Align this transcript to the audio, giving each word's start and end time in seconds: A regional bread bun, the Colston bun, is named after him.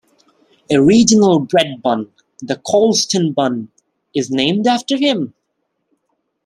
A 0.71 0.81
regional 0.81 1.37
bread 1.41 1.79
bun, 1.83 2.11
the 2.41 2.55
Colston 2.65 3.33
bun, 3.33 3.69
is 4.15 4.31
named 4.31 4.65
after 4.65 4.97
him. 4.97 5.35